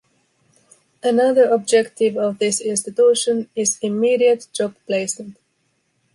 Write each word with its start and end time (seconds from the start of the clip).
Another 1.03 1.43
objective 1.43 2.17
of 2.17 2.39
this 2.39 2.59
institution 2.59 3.49
is 3.55 3.77
immediate 3.83 4.47
job 4.51 4.75
placement. 4.87 5.37